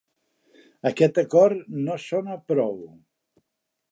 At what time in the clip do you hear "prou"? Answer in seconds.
2.53-2.75